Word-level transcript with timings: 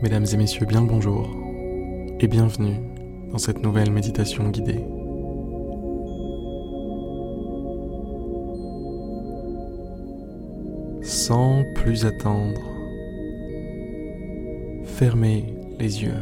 Mesdames 0.00 0.26
et 0.32 0.36
messieurs, 0.36 0.64
bien 0.64 0.82
le 0.82 0.86
bonjour 0.86 1.28
et 2.20 2.28
bienvenue 2.28 2.76
dans 3.32 3.38
cette 3.38 3.60
nouvelle 3.64 3.90
méditation 3.90 4.48
guidée. 4.48 4.84
Sans 11.02 11.64
plus 11.74 12.06
attendre, 12.06 12.60
fermez 14.84 15.56
les 15.80 16.04
yeux. 16.04 16.14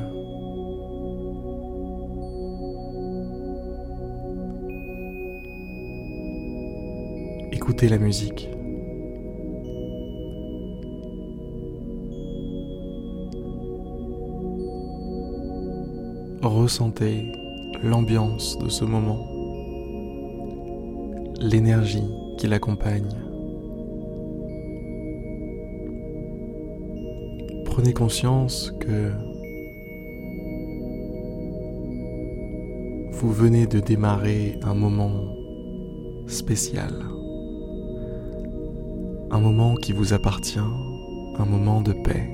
Écoutez 7.53 7.89
la 7.91 7.99
musique. 7.99 8.56
Ressentez 16.67 17.31
l'ambiance 17.85 18.59
de 18.59 18.69
ce 18.69 18.85
moment, 18.85 19.25
l'énergie 21.41 22.11
qui 22.39 22.49
l'accompagne. 22.49 23.09
Prenez 27.67 27.93
conscience 27.93 28.73
que 28.81 29.13
vous 33.13 33.31
venez 33.31 33.69
de 33.69 33.79
démarrer 33.79 34.59
un 34.65 34.75
moment 34.75 35.37
spécial, 36.27 36.91
un 39.31 39.39
moment 39.39 39.77
qui 39.77 39.93
vous 39.93 40.15
appartient, 40.15 40.59
un 40.59 41.45
moment 41.45 41.81
de 41.81 41.93
paix, 41.93 42.29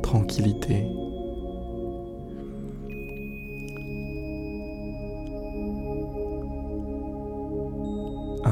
tranquillité 0.00 0.86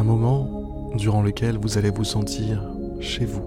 moment 0.09 0.91
durant 0.95 1.20
lequel 1.20 1.59
vous 1.59 1.77
allez 1.77 1.91
vous 1.91 2.05
sentir 2.05 2.62
chez 2.98 3.27
vous. 3.27 3.42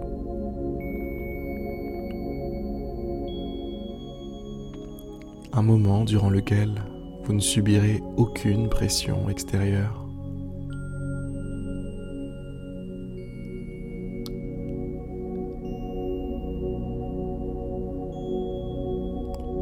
Un 5.54 5.64
moment 5.64 6.04
durant 6.04 6.30
lequel 6.30 6.70
vous 7.24 7.34
ne 7.34 7.40
subirez 7.40 8.00
aucune 8.16 8.70
pression 8.70 9.28
extérieure. 9.28 10.06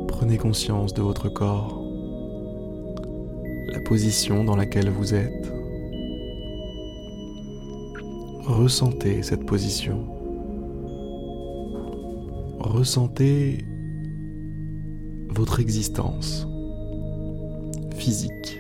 Prenez 0.10 0.38
conscience 0.38 0.94
de 0.94 1.02
votre 1.02 1.30
corps, 1.30 1.82
la 3.72 3.80
position 3.80 4.44
dans 4.44 4.58
laquelle 4.58 4.90
vous 4.90 5.14
êtes. 5.14 5.59
Ressentez 8.62 9.24
cette 9.24 9.46
position. 9.46 10.06
Ressentez 12.60 13.60
votre 15.30 15.62
existence 15.62 16.46
physique. 17.96 18.60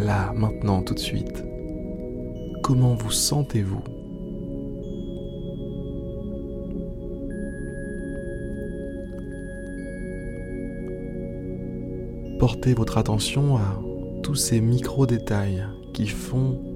Là, 0.00 0.32
maintenant, 0.34 0.82
tout 0.82 0.94
de 0.94 0.98
suite. 0.98 1.44
Comment 2.64 2.94
vous 2.94 3.12
sentez-vous? 3.12 3.84
Portez 12.40 12.74
votre 12.74 12.98
attention 12.98 13.58
à 13.58 13.80
tous 14.24 14.34
ces 14.34 14.60
micro-détails 14.60 15.64
qui 15.94 16.08
font 16.08 16.69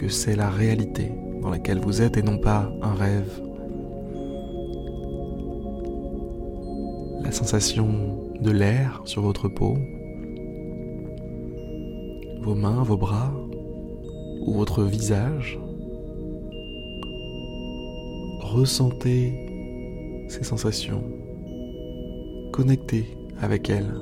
que 0.00 0.08
c'est 0.08 0.34
la 0.34 0.48
réalité 0.48 1.12
dans 1.42 1.50
laquelle 1.50 1.78
vous 1.78 2.00
êtes 2.00 2.16
et 2.16 2.22
non 2.22 2.38
pas 2.38 2.72
un 2.80 2.94
rêve. 2.94 3.38
La 7.22 7.30
sensation 7.30 8.32
de 8.40 8.50
l'air 8.50 9.02
sur 9.04 9.20
votre 9.20 9.48
peau, 9.48 9.76
vos 12.40 12.54
mains, 12.54 12.82
vos 12.82 12.96
bras 12.96 13.30
ou 14.46 14.54
votre 14.54 14.84
visage. 14.84 15.60
Ressentez 18.40 19.34
ces 20.30 20.44
sensations. 20.44 21.04
Connectez 22.54 23.04
avec 23.38 23.68
elles. 23.68 23.94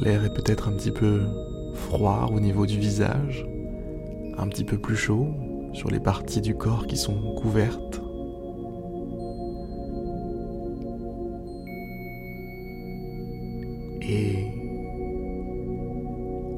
L'air 0.00 0.24
est 0.24 0.32
peut-être 0.32 0.68
un 0.70 0.72
petit 0.72 0.90
peu 0.90 1.20
froid 1.78 2.30
au 2.34 2.40
niveau 2.40 2.66
du 2.66 2.78
visage, 2.78 3.46
un 4.36 4.48
petit 4.48 4.64
peu 4.64 4.78
plus 4.78 4.96
chaud 4.96 5.28
sur 5.72 5.90
les 5.90 6.00
parties 6.00 6.40
du 6.40 6.54
corps 6.54 6.86
qui 6.86 6.96
sont 6.96 7.34
couvertes. 7.36 8.00
Et 14.02 14.46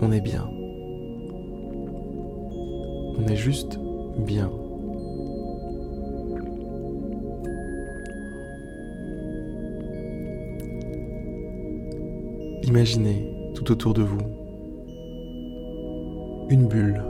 on 0.01 0.13
est 0.13 0.21
bien. 0.21 0.49
On 3.19 3.27
est 3.29 3.37
juste 3.37 3.79
bien. 4.19 4.51
Imaginez 12.63 13.53
tout 13.55 13.73
autour 13.73 13.95
de 13.95 14.03
vous 14.03 14.40
une 16.51 16.67
bulle. 16.67 17.01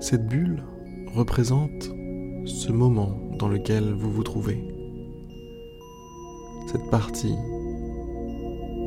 Cette 0.00 0.26
bulle 0.26 0.64
représente 1.14 1.90
ce 2.46 2.72
moment 2.72 3.12
dans 3.38 3.48
lequel 3.48 3.92
vous 3.92 4.10
vous 4.10 4.24
trouvez, 4.24 4.58
cette 6.66 6.90
partie 6.90 7.36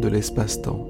de 0.01 0.07
l'espace-temps. 0.09 0.87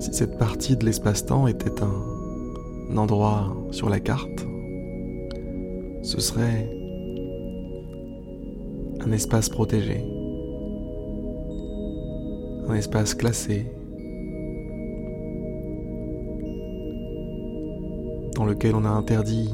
Si 0.00 0.12
cette 0.12 0.38
partie 0.38 0.76
de 0.76 0.84
l'espace-temps 0.84 1.46
était 1.46 1.82
un 1.82 2.13
endroit 2.96 3.56
sur 3.70 3.88
la 3.88 4.00
carte, 4.00 4.46
ce 6.02 6.20
serait 6.20 6.70
un 9.00 9.12
espace 9.12 9.48
protégé, 9.48 10.04
un 12.68 12.74
espace 12.74 13.14
classé, 13.14 13.66
dans 18.34 18.44
lequel 18.44 18.74
on 18.74 18.84
a 18.84 18.90
interdit 18.90 19.50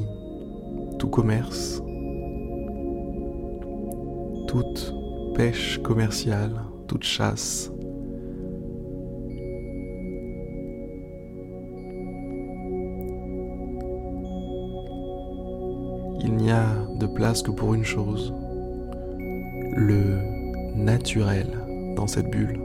tout 0.99 1.09
commerce, 1.09 1.81
toute 4.47 4.93
pêche 5.35 5.79
commerciale, 5.79 6.63
toute 6.87 7.03
chasse, 7.03 7.71
que 17.21 17.51
pour 17.51 17.75
une 17.75 17.83
chose, 17.83 18.33
le 19.73 20.17
naturel 20.75 21.45
dans 21.95 22.07
cette 22.07 22.31
bulle. 22.31 22.59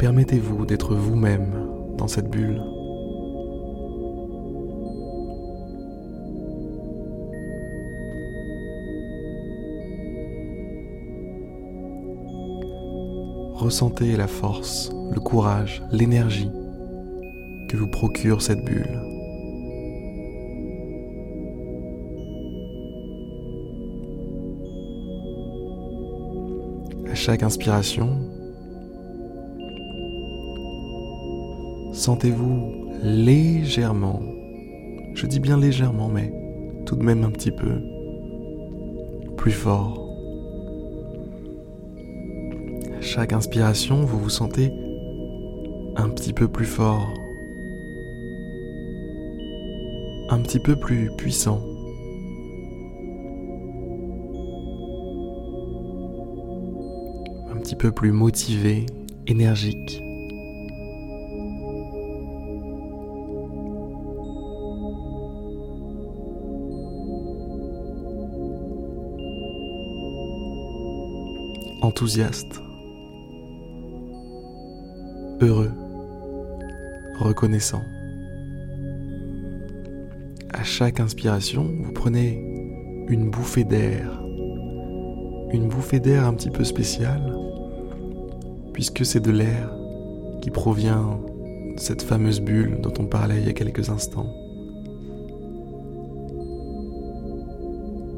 Permettez-vous 0.00 0.66
d'être 0.66 0.96
vous-même 0.96 1.68
dans 1.96 2.08
cette 2.08 2.28
bulle. 2.28 2.60
Ressentez 13.54 14.16
la 14.16 14.26
force, 14.26 14.90
le 15.12 15.20
courage, 15.20 15.82
l'énergie 15.92 16.50
que 17.68 17.76
vous 17.76 17.88
procure 17.88 18.42
cette 18.42 18.64
bulle. 18.64 19.19
Chaque 27.20 27.42
inspiration, 27.42 28.16
sentez-vous 31.92 32.72
légèrement, 33.02 34.22
je 35.12 35.26
dis 35.26 35.38
bien 35.38 35.58
légèrement, 35.58 36.08
mais 36.08 36.32
tout 36.86 36.96
de 36.96 37.02
même 37.02 37.22
un 37.24 37.30
petit 37.30 37.50
peu 37.50 37.82
plus 39.36 39.52
fort. 39.52 40.08
Chaque 43.02 43.34
inspiration, 43.34 43.96
vous 44.06 44.18
vous 44.18 44.30
sentez 44.30 44.72
un 45.96 46.08
petit 46.08 46.32
peu 46.32 46.48
plus 46.48 46.64
fort, 46.64 47.12
un 50.30 50.40
petit 50.40 50.58
peu 50.58 50.74
plus 50.74 51.10
puissant. 51.18 51.69
Peu 57.80 57.90
plus 57.90 58.12
motivé, 58.12 58.84
énergique. 59.26 60.02
enthousiaste, 71.80 72.60
heureux, 75.40 75.72
reconnaissant. 77.18 77.80
À 80.50 80.62
chaque 80.62 81.00
inspiration, 81.00 81.64
vous 81.82 81.92
prenez 81.92 82.34
une 83.08 83.30
bouffée 83.30 83.64
d'air, 83.64 84.22
une 85.52 85.68
bouffée 85.68 85.98
d'air 85.98 86.26
un 86.26 86.34
petit 86.34 86.50
peu 86.50 86.62
spéciale, 86.62 87.34
puisque 88.72 89.04
c'est 89.04 89.20
de 89.20 89.30
l'air 89.30 89.70
qui 90.40 90.50
provient 90.50 91.20
de 91.74 91.80
cette 91.80 92.02
fameuse 92.02 92.40
bulle 92.40 92.80
dont 92.82 92.92
on 92.98 93.06
parlait 93.06 93.38
il 93.40 93.46
y 93.46 93.50
a 93.50 93.52
quelques 93.52 93.90
instants. 93.90 94.32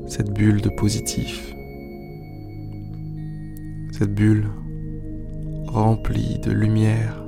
Cette 0.07 0.33
bulle 0.33 0.61
de 0.61 0.69
positif, 0.69 1.55
cette 3.93 4.15
bulle 4.15 4.49
remplie 5.67 6.39
de 6.41 6.51
lumière, 6.51 7.25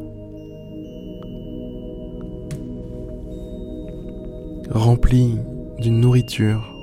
remplie 4.71 5.39
d'une 5.79 6.01
nourriture 6.01 6.75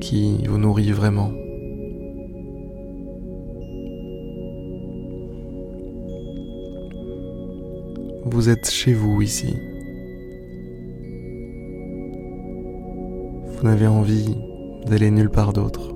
qui 0.00 0.46
vous 0.46 0.58
nourrit 0.58 0.92
vraiment. 0.92 1.32
Vous 8.26 8.48
êtes 8.48 8.70
chez 8.70 8.92
vous 8.92 9.22
ici. 9.22 9.56
Vous 13.46 13.62
n'avez 13.62 13.86
envie 13.86 14.36
d'aller 14.86 15.10
nulle 15.10 15.30
part 15.30 15.52
d'autre. 15.52 15.94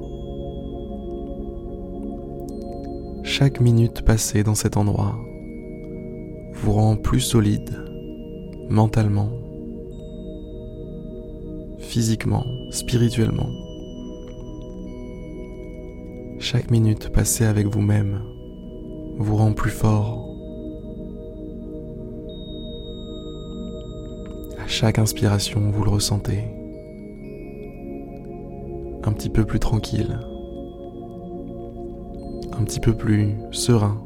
chaque 3.38 3.60
minute 3.60 4.02
passée 4.02 4.42
dans 4.42 4.56
cet 4.56 4.76
endroit 4.76 5.16
vous 6.54 6.72
rend 6.72 6.96
plus 6.96 7.20
solide 7.20 7.70
mentalement, 8.68 9.30
physiquement, 11.78 12.44
spirituellement. 12.72 13.48
Chaque 16.40 16.72
minute 16.72 17.10
passée 17.10 17.44
avec 17.44 17.68
vous-même 17.68 18.22
vous 19.18 19.36
rend 19.36 19.52
plus 19.52 19.70
fort. 19.70 20.27
Chaque 24.80 25.00
inspiration, 25.00 25.72
vous 25.72 25.82
le 25.82 25.90
ressentez. 25.90 26.44
Un 29.02 29.12
petit 29.12 29.28
peu 29.28 29.44
plus 29.44 29.58
tranquille 29.58 30.20
un 32.58 32.64
petit 32.64 32.78
peu 32.78 32.92
plus 32.92 33.34
serein. 33.50 34.00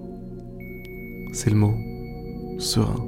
C'est 1.32 1.50
le 1.50 1.56
mot, 1.56 1.74
serein. 2.58 3.06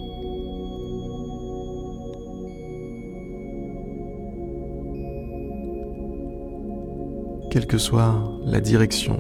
Quelle 7.51 7.67
que 7.67 7.79
soit 7.79 8.23
la 8.45 8.61
direction 8.61 9.17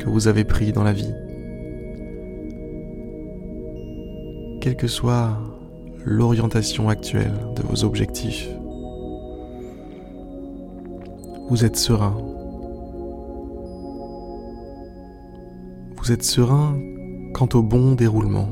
que 0.00 0.08
vous 0.08 0.28
avez 0.28 0.44
prise 0.44 0.72
dans 0.72 0.84
la 0.84 0.92
vie, 0.94 1.12
quelle 4.60 4.76
que 4.76 4.86
soit 4.86 5.38
l'orientation 6.06 6.88
actuelle 6.88 7.34
de 7.54 7.62
vos 7.62 7.84
objectifs, 7.84 8.48
vous 11.50 11.66
êtes 11.66 11.76
serein 11.76 12.16
vous 16.06 16.12
êtes 16.12 16.22
serein 16.22 16.78
quant 17.34 17.48
au 17.54 17.62
bon 17.64 17.96
déroulement 17.96 18.48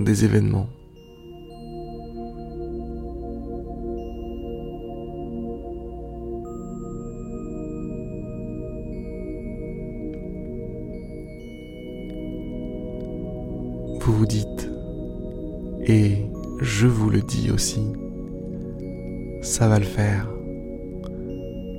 des 0.00 0.24
événements. 0.24 0.66
Vous 14.00 14.12
vous 14.14 14.24
dites, 14.24 14.70
et 15.84 16.27
je 16.60 16.86
vous 16.86 17.10
le 17.10 17.20
dis 17.20 17.50
aussi, 17.50 17.82
ça 19.42 19.68
va 19.68 19.78
le 19.78 19.84
faire. 19.84 20.28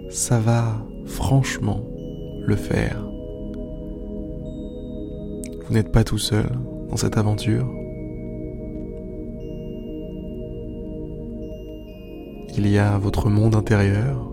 Ça 0.10 0.40
va 0.40 0.86
franchement 1.06 1.81
le 2.42 2.56
faire. 2.56 3.06
Vous 5.68 5.74
n'êtes 5.74 5.92
pas 5.92 6.04
tout 6.04 6.18
seul 6.18 6.50
dans 6.90 6.98
cette 6.98 7.18
aventure. 7.18 7.68
Il 12.58 12.68
y 12.68 12.78
a 12.78 12.98
votre 12.98 13.30
monde 13.30 13.56
intérieur. 13.56 14.26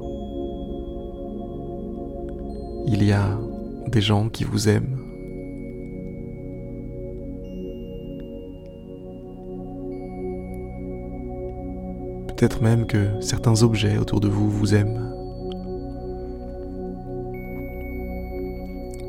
Il 2.87 3.05
y 3.05 3.13
a 3.13 3.39
des 3.89 4.01
gens 4.01 4.29
qui 4.29 4.45
vous 4.45 4.69
aiment. 4.69 5.06
Peut-être 12.37 12.61
même 12.61 12.87
que 12.87 13.19
certains 13.23 13.63
objets 13.63 13.97
autour 13.97 14.21
de 14.21 14.29
vous 14.29 14.51
vous 14.51 14.75
aiment. 14.75 15.11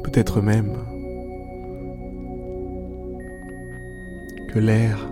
Peut-être 0.01 0.39
même 0.39 0.72
que 4.48 4.60
l'air 4.60 5.12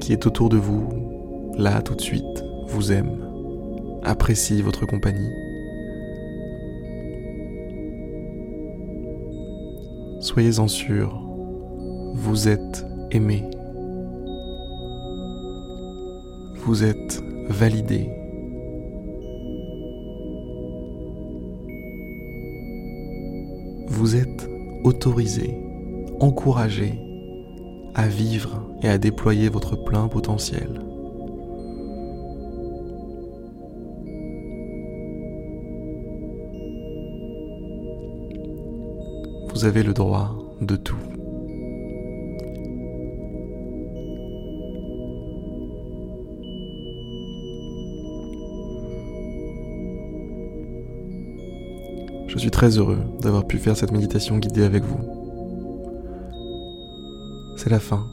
qui 0.00 0.12
est 0.12 0.26
autour 0.28 0.48
de 0.48 0.56
vous, 0.56 0.88
là 1.58 1.82
tout 1.82 1.96
de 1.96 2.00
suite, 2.00 2.44
vous 2.68 2.92
aime, 2.92 3.20
apprécie 4.04 4.62
votre 4.62 4.86
compagnie. 4.86 5.32
Soyez-en 10.20 10.68
sûr, 10.68 11.20
vous 12.14 12.46
êtes 12.46 12.86
aimé. 13.10 13.42
Vous 16.64 16.84
êtes 16.84 17.20
validé. 17.48 18.08
Vous 23.88 24.14
êtes 24.14 24.48
autorisé, 24.84 25.58
encouragé 26.20 26.94
à 27.96 28.06
vivre 28.06 28.62
et 28.80 28.88
à 28.88 28.96
déployer 28.96 29.48
votre 29.48 29.74
plein 29.74 30.06
potentiel. 30.06 30.80
Vous 39.52 39.64
avez 39.64 39.82
le 39.82 39.92
droit 39.92 40.36
de 40.60 40.76
tout. 40.76 41.11
Je 52.32 52.38
suis 52.38 52.50
très 52.50 52.78
heureux 52.78 52.98
d'avoir 53.20 53.46
pu 53.46 53.58
faire 53.58 53.76
cette 53.76 53.92
méditation 53.92 54.38
guidée 54.38 54.64
avec 54.64 54.82
vous 54.82 54.98
c'est 57.62 57.70
la 57.70 57.78
fin. 57.78 58.04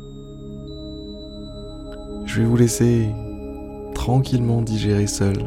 Je 2.25 2.39
vais 2.39 2.45
vous 2.45 2.55
laisser 2.55 3.07
tranquillement 3.95 4.61
digérer 4.61 5.07
seul 5.07 5.37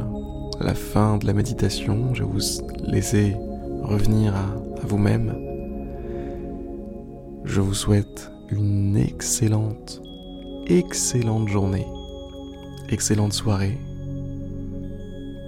la 0.61 0.75
fin 0.75 1.19
de 1.19 1.27
la 1.27 1.33
méditation. 1.33 2.13
Je 2.13 2.25
vais 2.25 2.29
vous 2.29 2.41
laisser 2.85 3.37
revenir 3.85 4.35
à, 4.35 4.47
vous-même. 4.85 5.37
Je 7.45 7.61
vous 7.61 7.75
souhaite 7.75 8.33
une 8.51 8.97
excellente, 8.97 10.03
excellente 10.67 11.47
journée 11.47 11.87
excellente 12.89 13.33
soirée, 13.33 13.79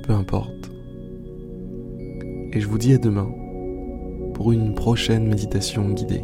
peu 0.06 0.12
importe. 0.12 0.70
Et 2.54 2.60
je 2.60 2.68
vous 2.68 2.78
dis 2.78 2.94
à 2.94 2.98
demain 2.98 3.28
pour 4.32 4.52
une 4.52 4.76
prochaine 4.76 5.26
méditation 5.26 5.88
guidée. 5.90 6.22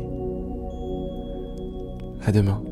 À 2.25 2.31
demain. 2.31 2.63